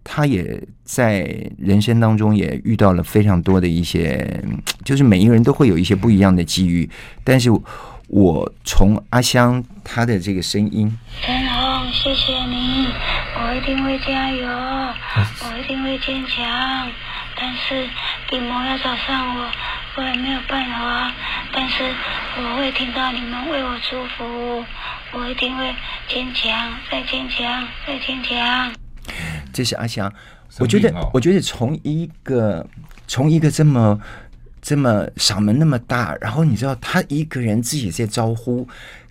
[0.02, 4.42] 他也在人生当中也遇到了非常多的一些，
[4.82, 6.88] 就是每一个人都会有一些不一样的机遇，
[7.22, 7.50] 但是。
[8.08, 12.88] 我从阿香她的这个声音，陈红，谢谢你，
[13.36, 16.90] 我一定会加油，我一定会坚强。
[17.36, 17.86] 但是
[18.30, 19.50] 病魔要找上我，
[19.96, 21.12] 我也没有办法。
[21.52, 21.84] 但是
[22.38, 24.64] 我会听到你们为我祝福，
[25.12, 25.74] 我一定会
[26.08, 28.72] 坚强，再坚强，再坚强。
[29.52, 30.10] 这是阿香，
[30.60, 32.66] 我觉得，我觉得从一个
[33.06, 34.00] 从一个这么。
[34.60, 38.66] 这么嗓门那么大，然后你知道他一个人自己在招呼，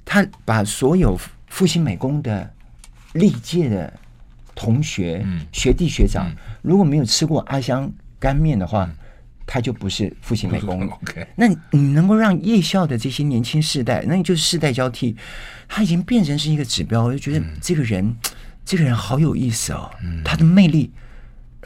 [0.06, 2.52] 他把所有复兴美工的
[3.14, 3.92] 历届的
[4.54, 6.30] 同学、嗯、学弟学长，
[6.62, 8.96] 如果没有吃过阿香干面的话，嗯、
[9.46, 11.00] 他就不是复兴美工 了。
[11.36, 15.16] 那你能够让夜校的这些年轻世代，那你就是世代交替，
[15.68, 18.16] 他已经变成是一个指标，我就觉得这个人，嗯、
[18.66, 20.92] 这个人好有意思哦，嗯、他的魅力。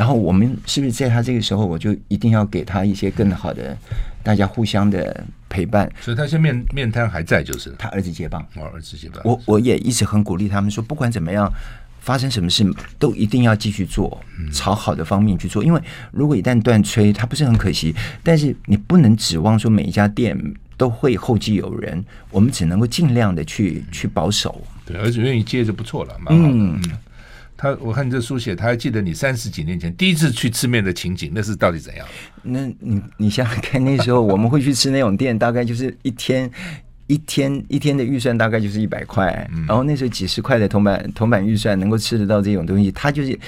[0.02, 3.78] 然后我们是不是在他这个时候，我就一定要给他一些更好的，
[4.24, 5.88] 大家互相的陪伴。
[6.02, 8.44] 所以他现在面面瘫还在，就是他儿子接棒。
[8.56, 9.22] 我儿子接棒。
[9.24, 11.48] 我我也一直很鼓励他们说，不管怎么样，
[12.00, 12.66] 发生什么事
[12.98, 14.20] 都一定要继续做，
[14.52, 15.64] 朝好的方面去做。
[15.64, 15.80] 因为
[16.12, 17.94] 如果一旦断吹，它不是很可惜。
[18.24, 20.36] 但是你不能指望说每一家店
[20.78, 24.66] 都会后继有人，我们只能够尽量的去去保守。
[24.84, 26.54] 对，儿子愿意接就不错了，蛮好的。
[26.56, 26.82] 嗯。
[27.62, 32.08] 他，我看你这书写，他还记得你三十几年前第一次去吃面的情景，那是到底怎样？
[32.42, 36.50] 那你你想想看，那时候我们会去吃那种店，大概就是一天
[37.06, 43.40] 一天一天的预算大概就是一百块，然后那时候几十块的铜板铜板预算能够吃得到这种东西，他就是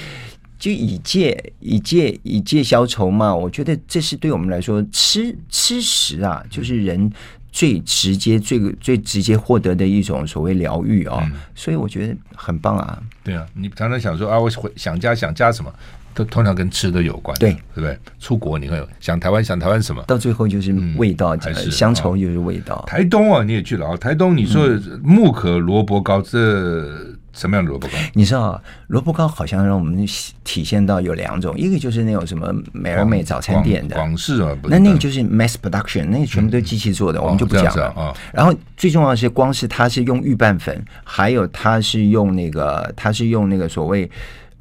[0.60, 3.36] 就以借以借以借消愁嘛。
[3.36, 7.12] 我觉得这是对我们来说吃吃食啊，就是人。
[7.54, 13.00] 最直接、最最直接获得的一种所谓疗愈啊，嗯、所以我觉得很棒啊。
[13.24, 15.72] 对啊，你常常想说啊，我回想家想家什么，
[16.16, 17.38] 都通常跟吃的有关。
[17.38, 17.96] 对，对不对？
[18.20, 20.04] 出国你会想台湾想台湾什么？
[20.08, 22.84] 到最后就是味道，嗯、是乡愁就是味道。
[22.88, 23.98] 台东啊，你也去了啊？
[23.98, 24.68] 台东你说
[25.04, 27.94] 木可萝卜糕，这什么样的萝卜糕？
[28.14, 30.08] 你知道，萝卜糕好像让我们
[30.44, 37.88] 体现到有两种，一个就是那种什么美而美早餐店的广式啊，那那个就是 mass production，那个全部都机器做的，嗯、我们就不讲了。
[37.88, 44.08] 啊哦、然后最重要的是，光是它是用预拌粉，还有它是用那个，它是用那个所谓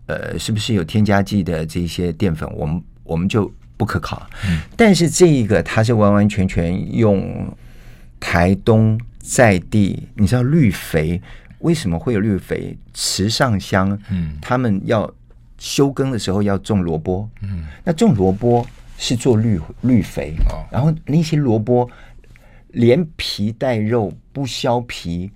[0.07, 4.27] 呃，是不是有添加剂的这些淀粉，我们我们就不可考。
[4.49, 7.55] 嗯、但是这一个它是完完全全用
[8.19, 11.21] 台东在地，你知道绿肥。
[11.63, 12.77] 为什么会有绿肥？
[12.93, 15.13] 池上乡，嗯，他们要
[15.59, 18.67] 休耕的时候要种萝卜，嗯，那种萝卜
[18.99, 21.89] 是做绿绿肥，哦，然后那些萝卜
[22.69, 25.31] 连皮带肉不削皮，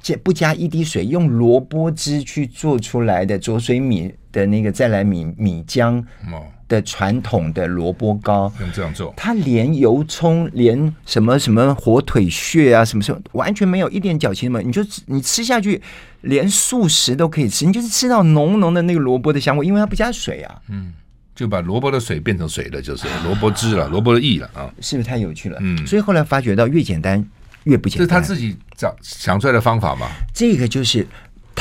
[0.00, 6.46] 加不加一滴水，用萝卜汁去做出来的浊水米的那个再来米米浆，哦。
[6.68, 14.60] 的传统的萝卜糕用这样做，它连油葱，连什么什么火腿屑啊，什么什么完全没有一点矫情嘛？
[14.60, 15.80] 你就你吃下去，
[16.22, 20.60] 连素食都可以吃，你就是吃到浓浓的那个萝卜的香味，因为它不加水啊。
[20.68, 20.92] 嗯，
[21.34, 25.58] 就把萝卜的水变成水了，就是萝卜汁了，萝卜的意了啊，是不是太有趣了？
[25.60, 27.24] 嗯，所以后来发觉到越简单
[27.64, 30.08] 越不简单，这是他自己找想出来的方法嘛？
[30.34, 31.06] 这个就是。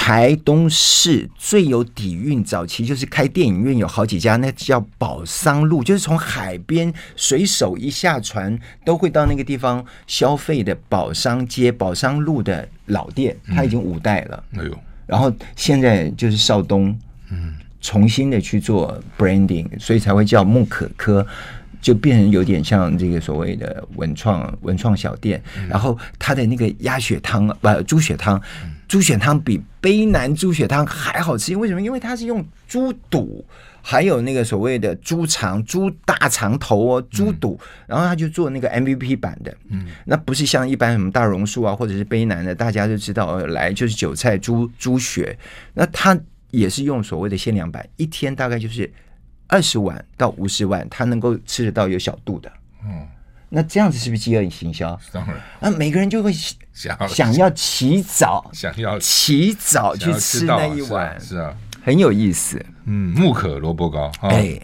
[0.06, 14.44] 台东市最有底蕴，早期就是开电影院有好几家，那叫宝桑路，就是从海边水手一下船都会到那个地方消费的宝商街、宝商路的老店，它已经五代了。
[14.56, 16.96] 哎呦，然后现在就是少东，
[17.32, 21.26] 嗯，重新的去做 branding，所以才会叫木可可，
[21.86, 25.40] 就变成有点像这个所谓的文创文创小店。
[25.70, 28.42] 然后它的那个鸭血汤，不猪血汤。
[28.88, 31.82] 猪血汤比卑南猪血汤还好吃，为什么？
[31.82, 33.46] 因为它是用猪肚，
[33.82, 45.38] 还有那个所谓的猪肠、猪大肠头哦，猪肚，然后他就做那个 MVP 版的，嗯，那不是像一般什么大榕树啊，或者是卑南的，大家就知道来就是韭菜猪猪血，
[45.74, 46.18] 那他
[46.52, 48.90] 也是用所谓的限量版，一天大概就是
[49.48, 52.52] 二十碗到五十碗，他能够吃得到有小肚的，
[52.84, 53.08] 嗯。
[53.48, 55.00] 那这样子是不是饥饿营销？
[55.14, 56.34] 当然，那每个人就会
[56.74, 62.64] 想想要起早，想要起早去吃那一碗，是啊，很有意思。
[62.86, 64.60] 嗯，木可萝卜糕，哎，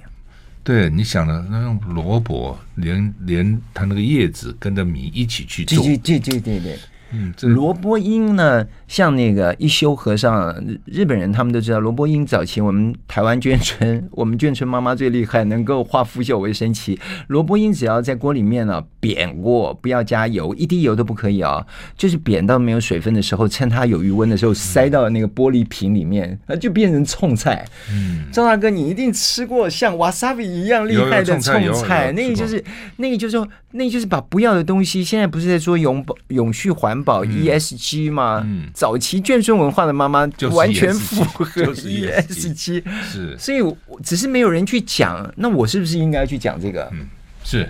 [0.64, 6.80] 对，你想的那用萝卜，连连它那个叶子跟着米一起去做，对对对对对。
[7.14, 16.98] 嗯，萝卜缨呢，像那个一休和尚，日本人他们都知道，萝卜缨早期我们台湾眷村，我们眷村妈妈最厉害，能够化腐朽为神奇。
[17.28, 21.66] 萝卜缨只要在锅里面呢、啊、煸过，不要加油，一滴油都不可以啊，
[21.98, 27.68] 就是煸到没有水分的时候，趁它有余温的时候，塞到那个玻璃瓶里面，那就变成冲菜。
[27.92, 32.64] 嗯，赵大哥，你一定吃过像瓦萨比一样厉害的冲菜，那个就是
[32.96, 37.01] 那个就是那个就是把不要的东西，现在不是在说永永续环。
[37.04, 43.62] 保 ESG 嘛，嗯，早期眷村文化的妈妈完全符合 ESG，是，所以
[44.04, 46.90] 只是没有人去讲，那我是不是应该去讲这个？
[46.94, 47.08] 嗯，
[47.44, 47.70] 是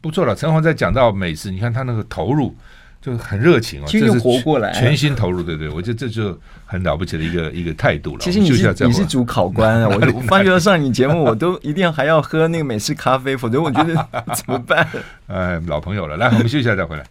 [0.00, 0.34] 不错了。
[0.34, 2.54] 陈红在讲到美食，你看他那个投入
[3.00, 8.18] 就很热情哦，其实活过来，全心投入，对对，我觉得这就很了不起的一个一个态度了。
[8.20, 13.94] 其实你是你是主考官啊，我 我发觉到上你节目，我都一定要还要喝那个美式咖啡，否则我觉得
[14.34, 14.86] 怎么办？
[15.28, 17.04] 哎，老朋友了，来，我们休息一下再回来。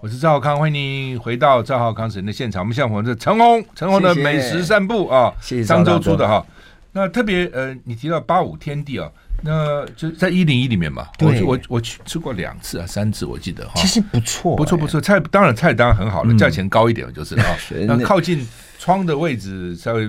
[0.00, 2.62] 我是赵浩康，欢迎你回到赵浩康时间的现场。
[2.62, 6.44] 我们现在访问的陈红，陈红的美食散步啊，谢谢商周出的哈。
[6.92, 9.10] 那特别呃，你提到八五天地啊，
[9.42, 11.06] 那就在一零一里面嘛。
[11.18, 13.72] 对，我我我去吃过两次啊，三次我记得哈。
[13.76, 17.56] 其实不错，不错不错，菜当然菜当然很好了，价钱高一点就是啊。
[17.86, 18.46] 那靠近
[18.78, 20.08] 窗的位置稍微。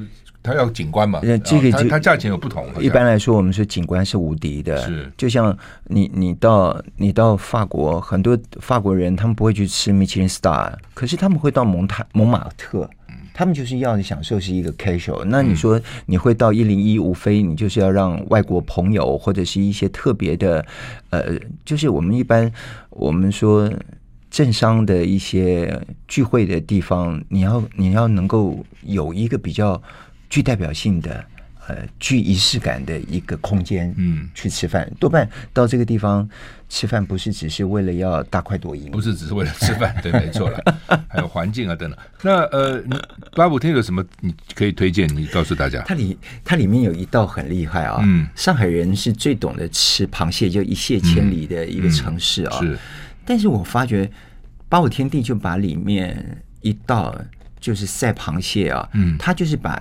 [0.49, 1.21] 它要景观嘛？
[1.45, 2.65] 这个它它价钱有不同。
[2.79, 4.81] 一般来说，我们说景观是无敌的。
[4.81, 12.89] 是，就像你你到你到法国，很多法国人他们不会去吃米其林 star，可是他们会到蒙塔蒙马特，
[13.31, 15.23] 他们就是要享受是一个 casual。
[15.23, 20.65] 那你说你会到一零一，无非你就是要让外国朋友或者是一些特别的，
[21.11, 22.51] 呃，就是我们一般
[22.89, 23.71] 我们说
[24.31, 29.79] 政商的一些聚会的地方，你要你要能够有一个比较。
[30.29, 31.25] 具代表性的，
[31.67, 36.27] 呃，具仪式感的一个空间，嗯，去吃饭，多半到这个地方
[36.67, 40.63] 吃饭，不是只是为了要大快朵颐，不是只是为了吃饭，对，没错了，
[41.07, 41.99] 还有环境啊等等。
[42.21, 42.83] 那呃，
[43.35, 45.07] 八五天有什么你可以推荐？
[45.15, 52.77] 你告诉大家，它里它里面有一道很厉害啊，嗯，上海人是最懂得吃螃蟹，就一泻千里的一个城市啊，是。
[53.25, 54.09] 但是我发觉
[54.67, 57.15] 八五天地就把里面一道
[57.59, 59.79] 就是赛螃蟹啊，嗯，它就是把。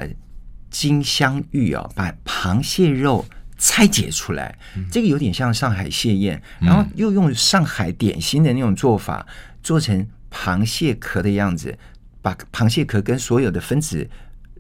[0.71, 3.25] 金镶玉啊，把螃蟹肉
[3.57, 4.57] 拆解出来，
[4.91, 9.27] 这个有点像上海蟹宴，然后又用上海点心的那种做法，
[9.63, 11.77] 做成螃蟹壳的样子，
[12.23, 14.09] 把螃蟹壳跟所有的分子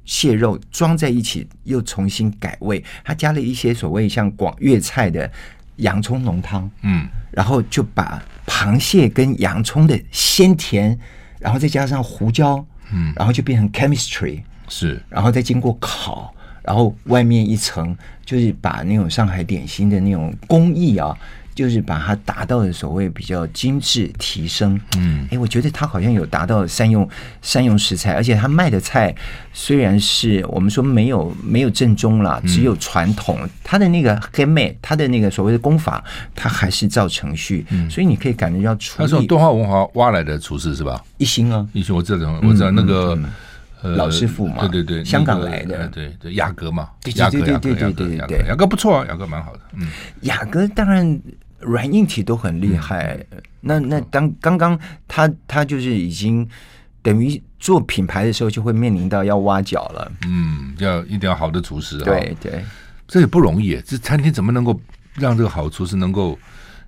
[0.04, 2.82] 蟹肉装在一起，又重新改味。
[3.04, 5.30] 他加了一些所谓像广粤菜的
[5.76, 10.98] 洋葱浓汤，嗯，然后就把螃蟹跟洋葱的鲜甜，
[11.38, 21.16] 然后再加上胡椒，嗯，然后就变成 chemistry，是，然后再经过烤，然后外面一层就是把那种上海点心的那种工艺啊。
[21.58, 27.08] 就是把它达到的所谓比较精致提升，嗯，哎，我觉得他好像有达到善用
[27.42, 29.12] 善用食材，而且他卖的菜
[29.52, 39.10] 虽然是我们说没有没有正宗了，只有传统，他的那个黑妹，他的那个所谓的功法，他还是照程序，所以你可以感觉到厨艺。
[39.10, 41.04] 他是东华文化挖来的厨师是吧？
[41.16, 43.18] 一星啊，一星，我知道，我知道那个呃
[43.82, 49.88] 老师傅嘛，对对对，香港来的，对对，雅阁嘛，雅阁，对对对对对对，雅阁不错啊，雅阁蛮好的，嗯，
[50.22, 51.20] 雅阁当然。
[51.60, 56.48] 软硬体都很厉害，嗯、那那当刚刚他他就是已经
[57.02, 60.12] 等于做品牌的时候，就会面临到要挖角了。
[60.24, 62.04] 嗯，要一定要好的厨师啊。
[62.04, 62.64] 对对，
[63.08, 63.74] 这也不容易。
[63.84, 64.80] 这餐厅怎么能够
[65.16, 66.38] 让这个好厨师能够？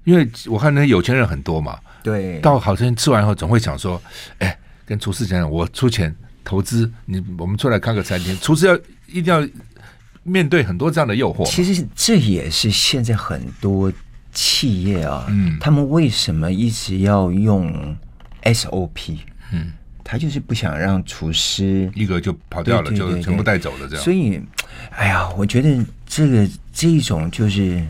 [0.05, 1.77] 因为我看那些有钱人很多嘛。
[2.05, 2.39] 对。
[2.39, 4.01] 到好餐厅吃完以后，总会想说
[4.39, 8.77] ：“哎，跟厨师讲讲，我出钱投资，你我们出来开个餐厅，厨师要
[9.07, 9.47] 一定要
[10.23, 13.93] 面对很多这样的诱惑。”其实这也是现在很多。
[14.33, 17.97] 企业啊，嗯，他们为什么一直要用
[18.45, 19.19] SOP？
[19.53, 19.73] 嗯，
[20.05, 24.05] 他就是不想让厨师一个就跑掉了，就全部带走了这样。
[24.05, 24.41] 所以，
[24.91, 27.85] 哎呀，我觉得这个这一种就是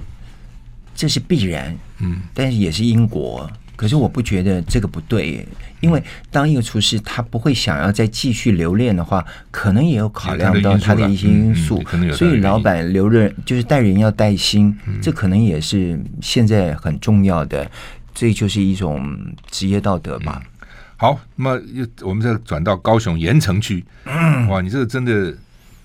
[0.94, 3.46] 这是必然，嗯，但是也是因果。
[3.80, 5.42] 可是我不觉得这个不对，
[5.80, 11.82] 因为当一个厨师他不会想要再继续留恋的话，可能也有考量到他的一些因素。
[12.12, 17.66] 所以老板留任就是带人要带心，这可能也是现在很重要的。
[18.12, 19.18] 这就是一种
[19.50, 20.42] 职业道德吧。
[20.98, 23.82] 好，那么又我们再转到高雄盐城区，
[24.50, 25.34] 哇，你这个真的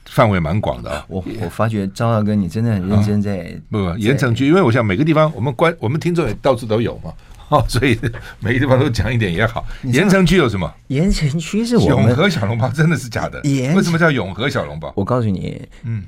[0.04, 1.06] 范围蛮广的啊！
[1.08, 7.14] 我我发觉张大哥你真的很认真在不不盐城区，因为我想每个地方我们关我们听众也到处都有嘛。
[7.50, 8.00] 哦，所以
[8.40, 9.66] 每个地方都讲一点也好。
[9.84, 10.72] 盐城区有什么？
[10.88, 13.40] 盐城区是我们永和小笼包，真的是假的？
[13.44, 14.92] 为什么叫永和小笼包？
[14.96, 16.04] 我告诉你，嗯，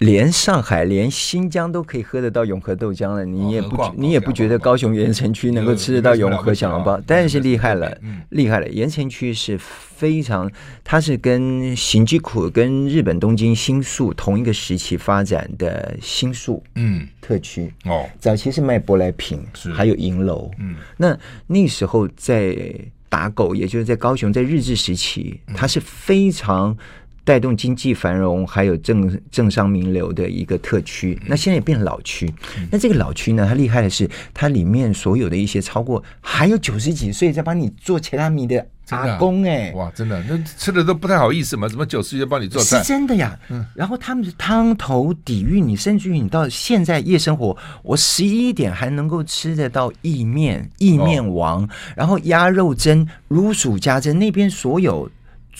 [0.00, 6.98] 连上海、连新疆都可以喝得到永和豆浆了，你也不你也不觉得高雄盐城区能够吃得到永和小笼包？
[7.06, 7.94] 但是厉害了，
[8.30, 8.68] 厉害了！
[8.68, 10.50] 盐城区是非常，
[10.82, 17.06] 它是跟行吉苦跟日本东京新宿同一个时期发展的新宿，嗯。
[17.20, 19.40] 特区哦，早期是卖舶来品，
[19.72, 20.50] 还有银楼。
[20.58, 22.74] 嗯，那那时候在
[23.08, 26.76] 打狗，也就是在高雄，在日治时期，它是非常
[27.24, 31.18] 带动经济繁荣，还有政政商名流的一个特区。
[31.26, 32.32] 那现在也变老区。
[32.70, 38.66] 那这个老区呢，它厉害的是，它里面所有的一些超过还有九十几岁在帮你做切拉米的。
[38.90, 42.82] 阿公哎、欸，哇，真的，那吃的都不太好意思嘛，怎么九十岁帮你做菜？
[42.82, 43.38] 是真的呀。
[43.48, 55.08] 嗯，然后他们是汤头底蕴，你甚至于你到现在夜生活，我十一点还能够吃得到意面，意面王，哦、然后鸭肉蒸如数家珍，那边所有。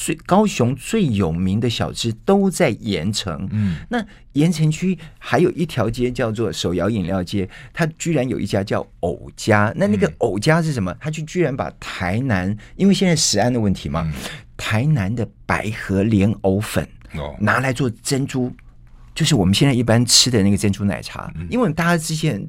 [0.02, 10.96] 最高雄最有名的小吃都在盐城，嗯，那盐城区还有一条街叫做手摇饮料街，它居然有一家叫藕家，那那个藕家是什么？
[10.98, 14.10] 它就居然把台南，因为现在食安的问题嘛，
[14.56, 16.88] 台南的白河莲藕粉
[17.38, 18.50] 拿来做珍珠，
[19.14, 22.48] 就是我们现在一般吃的那个珍珠奶茶，因为大家之前。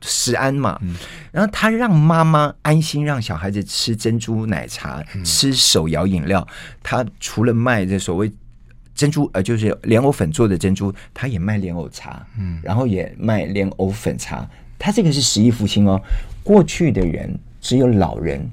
[0.00, 0.80] 食安嘛，
[1.32, 6.46] 然后他让妈妈安心让小孩子吃珍珠奶茶，吃手摇饮料。
[6.82, 8.30] 他除了卖这所谓
[8.94, 14.48] 珍珠，呃，就是莲藕粉做的珍珠，他也卖莲藕茶，嗯，然后也卖莲藕粉茶。
[14.78, 16.00] 他这个是食艺复兴哦。
[16.42, 18.48] 过去的人只有老人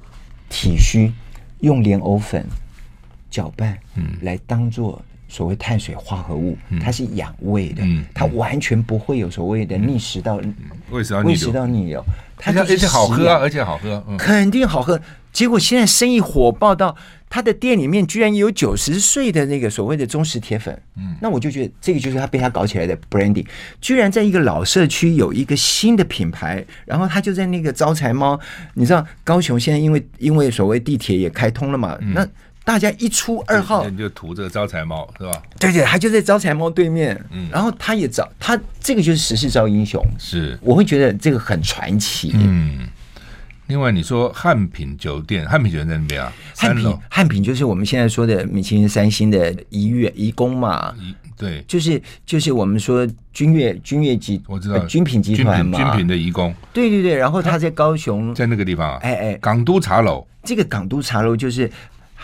[0.49, 1.11] 体虚，
[1.59, 2.45] 用莲藕粉
[3.29, 5.03] 搅拌，嗯，来当做。
[5.35, 10.39] 所谓碳水化合物，它是养胃的，它完全不会有所谓的逆食道，
[10.89, 12.01] 胃食道逆食道逆流。
[12.37, 14.97] 它而且好喝啊，而且好喝，肯定好喝。
[15.33, 16.95] 结果现在生意火爆到
[17.29, 20.81] 他的店里面，居然有九十岁的那个所谓的忠实铁粉。
[20.95, 23.45] 嗯，那我就觉得这个就是他被他搞起来的 branding，
[23.81, 28.39] 居然在一个老社区有一个新的品牌，然后他就在那个招财猫。
[28.75, 32.25] 你知道高雄现在因为因为所谓地铁也开通了嘛，那。
[32.65, 35.43] 大家一出二号，你就涂这个招财猫是吧？
[35.59, 37.17] 对对，他就在招财猫对面。
[37.31, 40.03] 嗯，然后他也找他，这个就是时势造英雄。
[40.17, 42.31] 是，我会觉得这个很传奇。
[42.33, 42.87] 嗯，
[43.67, 46.33] 另外，你说汉品酒店，汉品酒店在那边啊？
[46.57, 50.93] 汉品，汉品就是我们现在说的米其林三星的怡悦怡宫嘛。
[51.37, 56.51] 对，就是就是我们说君悦君悦集，我知道、呃、君品集团嘛，君品的颐宫。
[56.73, 60.25] 对对对，然后他在高雄，在那个地方啊，哎哎，港都茶楼。
[60.43, 61.69] 这个港都茶楼就是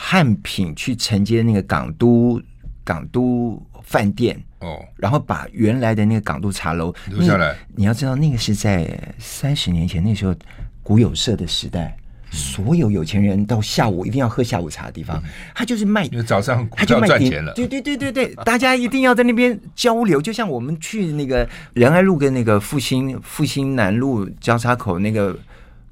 [0.04, 2.42] 汉品去承接那个港都
[2.84, 7.56] 港都饭店哦，然后把原来的那个港都茶楼留下来。
[7.76, 10.34] 你要知道，那个是在三十年前，那时候
[10.82, 11.96] 古有社的时代。
[12.34, 15.22] 所有有钱人到下午一定要喝下午茶的地方，
[15.54, 17.54] 他就是卖，早上他就卖赚钱了。
[17.54, 25.38] 对对对对对， 大家一定要在那边交流，就像我们去那个仁爱路跟那个复兴复兴南路交叉口那个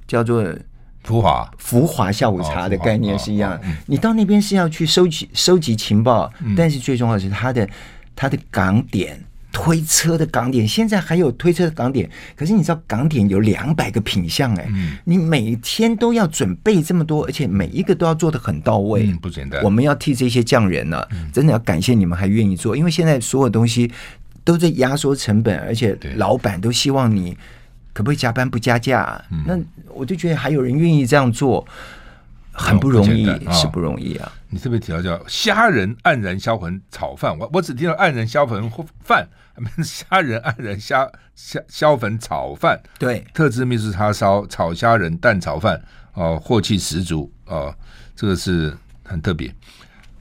[0.07, 0.41] 叫做
[1.03, 3.59] 福华福华下午茶的概念是一样。
[3.85, 7.67] 你到那边是要去收集收集情报，但是最重要的是它的
[8.15, 9.23] 它的港点。
[9.51, 19.61] 推车的港点，现在还有推车的港点，可是你知道港点有两百个品相哎，嗯、你每天都要准备这么多，而且每一个都要做的很到位，嗯，不简单。
[19.63, 23.91] 我们要替这些匠人呢、啊，嗯、真的要感谢你们还愿意做，因为现在所有东西
[24.43, 27.35] 都在压缩成本，而且老板都希望你
[27.99, 29.59] 可不可以加班不加价，嗯、那
[29.93, 31.67] 我就觉得还有人愿意这样做。
[32.53, 34.31] 很不容易，是不容易啊！
[34.49, 38.69] 你特别提到叫虾仁黯然销魂炒饭，我我只听到黯然销魂
[39.01, 39.27] 饭，
[39.83, 45.81] 虾仁黯然虾虾销魂炒饭，对，特制秘制叉烧炒虾仁蛋炒饭，
[46.13, 47.73] 哦，镬气十足哦，
[48.15, 49.53] 这个是很特别。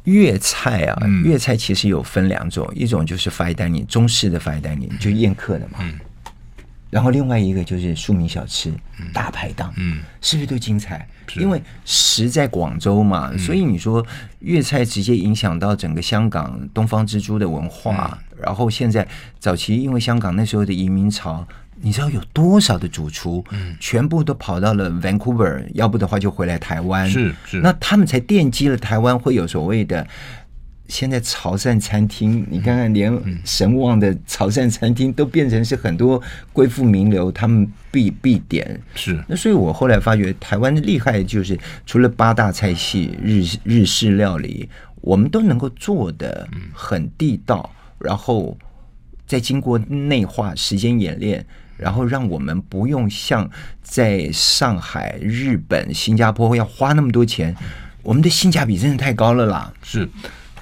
[0.04, 5.78] 粤菜啊，粤菜其实有分两种，嗯、一种就是 fine dining 中式的 fine dining 就宴客的嘛。
[5.80, 5.98] 嗯
[6.90, 11.06] 然后另外一个就是庶民小吃、嗯、大排档，嗯，是不是都精彩？
[11.36, 14.04] 因为食在广州嘛，嗯、所以你说
[14.40, 18.18] 粤菜直接影响到整个香港东方之珠的文化。
[18.30, 19.06] 嗯、然后现在
[19.38, 21.46] 早期因为香港那时候的移民潮，
[21.80, 30.06] 你知道有多少的主厨，嗯，全部都跑到了 Vancouver，要不的话就回来台湾，是是，那他们才奠基了台湾会有所谓的。
[30.88, 33.12] 现在潮汕餐厅，你看看，连
[33.44, 36.20] 神旺的潮汕餐厅都变成是很多
[36.52, 38.80] 贵妇名流他们必必点。
[38.94, 44.68] 是，那所以我后来发觉，台湾的厉害就是除了八大菜系、日日式料理，
[45.02, 48.56] 我们都能够做的很地道，然后
[49.26, 51.44] 再经过内化、时间演练，
[51.76, 53.48] 然后让我们不用像
[53.82, 57.54] 在上海、日本、新加坡要花那么多钱，
[58.02, 59.70] 我们的性价比真的太高了啦。
[59.82, 60.08] 是。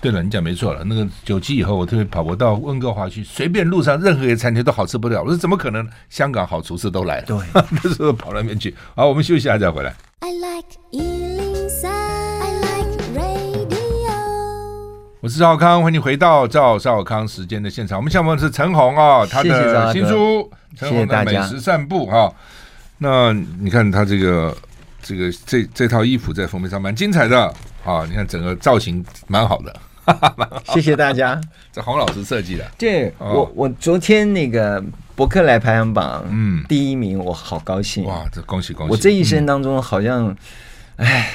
[0.01, 0.85] 对了，你讲没错了。
[0.85, 5.23] 那个九七以后，我特别跑我到温哥华去，随便路上任何一个餐厅都好吃不了。
[5.23, 5.89] 我说怎么可能？
[6.09, 7.27] 香港好厨师都来了。
[7.27, 8.75] 对，那时候跑那边去。
[8.95, 9.95] 好，我们休息一下再回来。
[10.21, 14.13] I like 103, I like radio。
[15.21, 17.99] 我是赵少康，欢迎你回到赵少康时间的现场。
[17.99, 20.15] 我们下面是陈红啊，他的新书
[20.79, 22.33] 《陈红的美食散步》哈。
[22.99, 24.57] 那你看他这个
[25.03, 27.53] 这个这这套衣服在封面上蛮精彩的
[27.85, 29.75] 啊，你看整个造型蛮好的。
[30.75, 31.41] 谢谢大家，
[31.73, 32.65] 这洪老师设计的。
[32.79, 34.83] 对我，我昨天那个
[35.15, 38.05] 博客来排行榜，嗯，第一名，我好高兴。
[38.05, 38.91] 哇，这恭喜恭喜！
[38.93, 40.37] 我这一生当中好像，
[40.97, 41.31] 哎，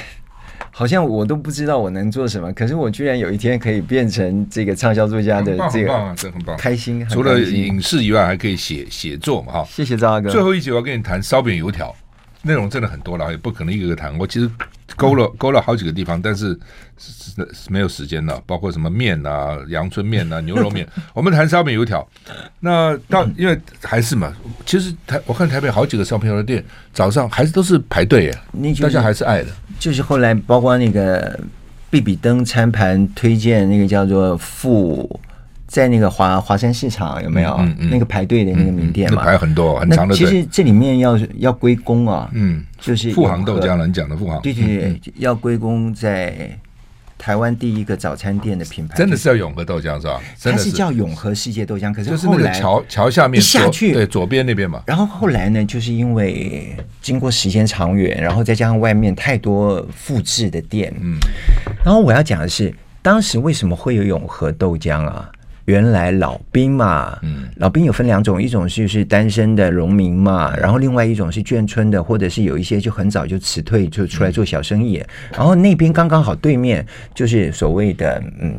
[0.70, 7.06] 好像我都不知道我能做什么，可是我居然有一天可以变成这个畅销作家的这个，很棒啊，这很棒，开心。
[7.08, 9.66] 除了影视以外，还可以写写作嘛，哈。
[9.70, 10.30] 谢谢赵大哥。
[10.30, 11.94] 最后一集我要跟你谈烧饼油条。
[12.44, 14.18] 内容真的很多了，也不可能一个个谈。
[14.18, 14.50] 我其实
[14.96, 16.58] 勾了勾了好几个地方，但是
[16.98, 17.32] 是
[17.68, 18.40] 没有时间了。
[18.46, 20.86] 包括什么面啊、阳春面啊、 牛肉面。
[21.14, 22.06] 我们谈烧饼油条。
[22.60, 24.32] 那到因为还是嘛，
[24.66, 29.48] 其实台我看台北好几个烧饼油条店，早上还是都是排队耶，大家还是爱的。
[29.78, 31.38] 就是后来包括那个
[31.90, 35.20] 必比登餐盘推荐那个叫做富。
[35.72, 39.22] 在那个华华山市场有没有、嗯嗯、那个排队的那个名店嘛？
[39.22, 40.18] 排很多很长的队。
[40.18, 46.50] 其实这里面要要归功啊，嗯，就是富航豆浆了，你讲的富航，对对对，要归功在
[47.16, 50.20] 台湾第一个早餐店的品牌，真的是叫永和豆浆是吧？
[50.42, 54.82] 它是叫永和世界豆浆，可是就是那个桥桥下面下去对左边那边嘛。
[54.84, 61.16] 然后后来呢，就是因为经过时间长远，然后再加上外面太多复制的店，嗯，
[61.82, 65.30] 然后我要讲的是，当时为什么会有永和豆浆啊？
[65.66, 75.02] 原来老兵嘛，嗯，老兵有分两种，一种就是单身的农民嘛，然后另外一种是眷村的，或者是有一些就很早就辞退，就出来做小生意。
[75.32, 76.84] 然后那边刚刚好对面
[77.14, 78.54] 就是所谓的嗯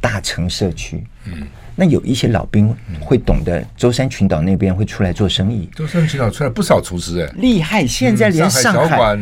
[0.00, 7.86] 大城社区，嗯，那有一些老兵会懂得舟山群岛那边会出来做生意，舟山群岛出来不少厨师哎，厉害！
[7.86, 9.18] 现在连上海。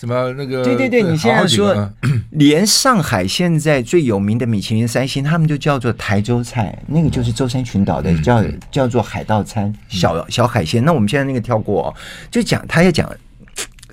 [0.00, 0.64] 什么那个？
[0.64, 1.92] 对对对，你现在说，
[2.30, 10.82] 连上海现在最有名的米其林三星，他们就叫做台州菜，那个就是舟山群岛的，叫叫做海盗餐，小小海鲜。
[10.86, 11.94] 那我们现在那个跳过，哦
[12.30, 13.12] 就讲他要讲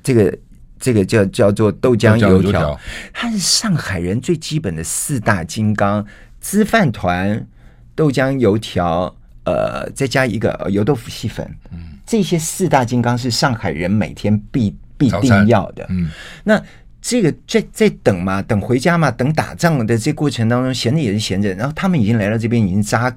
[0.02, 0.38] 这个
[0.80, 2.80] 这个叫叫做豆浆油条，
[3.12, 6.06] 它是上海人最基本的四大金刚：
[6.40, 7.46] 汁饭团、
[7.94, 11.46] 豆浆油条，呃，再加一个油豆腐细粉。
[11.74, 15.86] 嗯，这些四大金刚是上海人每天必必定要的。
[15.90, 16.10] 嗯，
[16.44, 16.62] 那。
[17.00, 21.54] 这个在在等嘛，等回家嘛，等打仗的这过程当中，闲着也是闲着。
[21.54, 23.16] 然后他们已经来到这边，已经扎，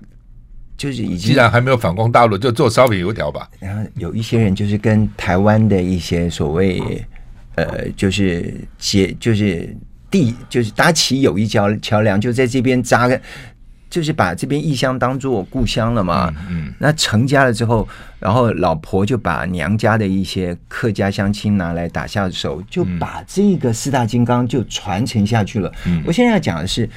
[0.76, 1.30] 就是已经。
[1.30, 3.50] 既然还没有反攻大陆，就做烧饼油条吧。
[3.58, 6.80] 然后有一些人就是跟台湾的一些所谓，
[7.56, 9.74] 呃，就是结，就是
[10.08, 13.20] 地，就是搭起友谊桥桥梁，就在这边扎个。
[13.90, 17.86] 就是把这边异乡当做故乡了嘛，嗯，嗯，那成家了之后，
[18.20, 25.72] 然后老婆就把娘家的一些客家乡亲拿来打下手，就把这个四大金刚就传承下去了。
[25.86, 26.88] 嗯，我现在要讲的是，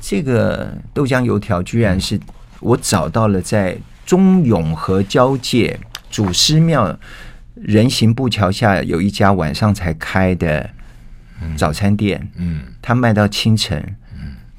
[0.00, 2.18] 这个豆浆油条居然是
[2.60, 3.76] 我找到了在
[4.06, 5.78] 中永和交界
[6.10, 6.98] 祖师庙
[7.54, 10.70] 人行步桥下有一家晚上才开的
[11.54, 13.94] 早餐店，嗯，他卖到清晨。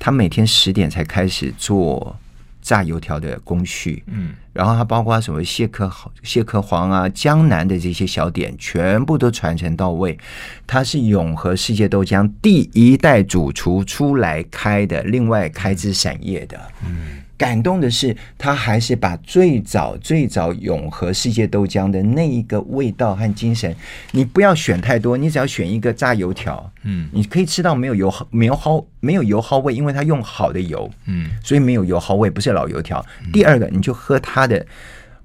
[0.03, 2.17] 他每天十点才开始做
[2.59, 5.91] 炸油条的工序，嗯，然后他包括什么蟹壳
[6.23, 10.17] 蟹壳黄啊、江南的这些小点，全部都传承到位。
[10.65, 17.21] 他是永和世界豆浆第一代主厨出来开的，另外开枝散叶的，嗯。
[17.41, 23.75] 感动的是，他还是把最早最早永和世界豆浆的那一个味道和精神，
[24.11, 33.03] 你不要选太多，你只要选一个炸油条，嗯，你可以吃到没有油耗、没有耗、没有油耗味，因为它用好的油，嗯，所以没有油耗味，不是老油条。
[33.33, 34.63] 第二个，你就喝它的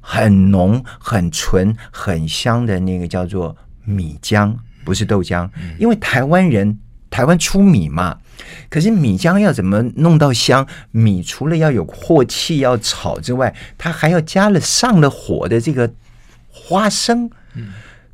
[0.00, 3.54] 很浓、很纯、很香的那个叫做
[3.84, 4.56] 米浆，
[4.86, 5.46] 不是豆浆，
[5.78, 6.78] 因为台湾人。
[7.10, 8.18] 台湾出米嘛，
[8.68, 10.66] 可是米浆要怎么弄到香？
[10.90, 15.90] 米除了要有镬气要炒之外，它还要加了上了火的这个
[16.50, 17.30] 花生，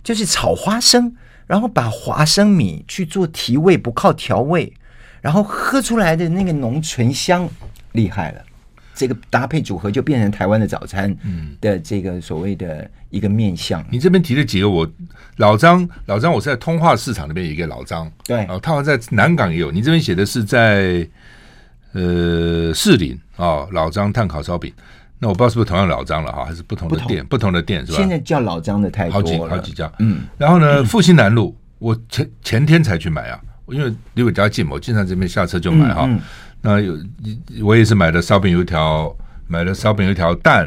[0.05, 1.16] 就是炒花生，
[1.47, 4.72] 然后把花生米去做提味，不靠调味，
[5.20, 7.49] 然后喝出来的那个浓醇香
[7.93, 8.43] 厉害了。
[8.95, 11.16] 这个搭配组合就变成台湾的早餐
[11.61, 13.80] 的这个所谓的一个面向。
[13.82, 14.88] 嗯、你这边提的几个，我
[15.36, 19.70] 老张老张，我是在通化市场那边有一个老张，对，哦，他好像在南港也有。
[19.70, 21.07] 你这边写的是在
[21.93, 24.72] 呃士林啊、哦，老张炭烤烧饼。
[25.18, 27.99] 那我不知道是不是同样老张了哈，还是不同的店，不同，的店是吧？
[27.99, 29.93] 现在叫老张的太多了，好几好几家。
[30.01, 36.07] 嗯，然后呢， 复兴南路，我前前天才去买啊，因为离我家近嘛，我经常这边下车就买哈。
[36.07, 36.20] 嗯嗯
[36.62, 36.96] 那有，
[37.62, 39.14] 我也是买的烧饼油条，
[39.48, 40.66] 买了烧饼油条蛋，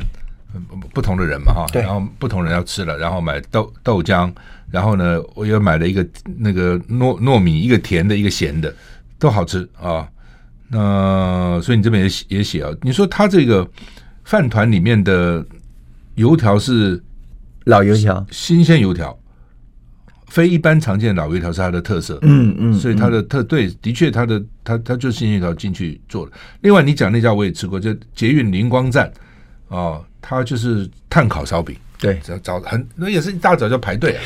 [0.94, 4.32] 不同的人嘛哈，然后不同人要吃了，然后买豆豆浆，
[4.70, 6.06] 然后呢，我又买了一个
[6.38, 8.74] 那个糯糯米，一个甜的，一个咸的，
[9.18, 10.08] 都好吃啊。
[10.68, 13.66] 那所以你这边也写也写啊，你说他这个
[14.26, 15.46] 饭团里面的
[16.16, 17.02] 油条是
[17.64, 19.18] 老油条，新鲜油条。
[20.28, 26.32] 非一般常见的老油条是它的特色，嗯嗯，所以它的特对，的确它的它它就是新油条进去做的。
[26.62, 29.12] 另外，你讲那家我也吃过，就捷运灵光站
[29.68, 34.22] 哦，它就是炭烤烧饼，对，早早很那也是一大早就排队啊。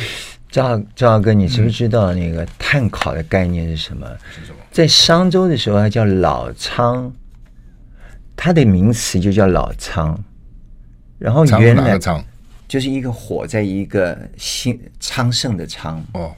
[0.49, 4.07] 赵赵哥，你知不知道那个碳烤的概念是什么？
[4.33, 4.57] 是什么？
[4.71, 7.13] 在商周的时候，它叫老仓，
[8.35, 10.17] 它的名词就叫老仓，
[11.19, 11.99] 然后原来。
[12.69, 16.01] 就是一个火，在一个兴昌盛的昌。
[16.13, 16.33] 哦，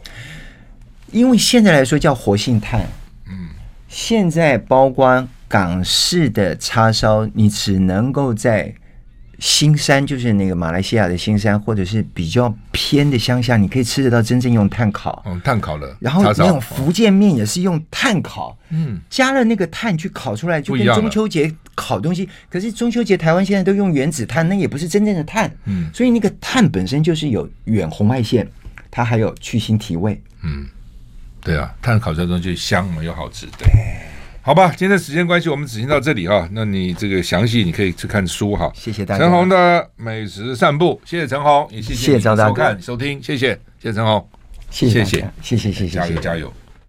[1.11, 2.81] 因为现在来说叫活性炭，
[3.27, 3.49] 嗯，
[3.89, 8.73] 现在包括港式的叉烧，你只能够在
[9.39, 21.53] 新山，就是那个马来西亚的新山，或者是比较偏的乡下，你可以吃得到真正用炭烤，嗯，炭烤的，然后那种福建面也是用炭烤，嗯，加了那个炭去烤出来，就跟中秋节。
[21.75, 25.51] 烤东西，可是中秋节台湾现在都用原子碳，那也不是真正的碳。
[25.65, 28.47] 嗯，所以那个碳本身就是有远红外线，
[28.89, 30.21] 它还有去腥提味。
[30.43, 30.67] 嗯，
[31.41, 33.45] 对啊，碳烤出来的东西香嘛，又好吃。
[33.57, 33.67] 对，
[34.41, 36.47] 好吧，今天的时间关系，我们只行到这里啊。
[36.51, 38.71] 那你这个详细你可以去看书哈。
[38.75, 39.23] 谢谢大家。
[39.23, 43.49] 陈红的美食散步，谢谢陈红，也谢谢你收看收听，谢谢
[43.79, 44.27] 谢谢陈红，
[44.69, 46.51] 谢谢谢谢谢谢谢谢，加油加油。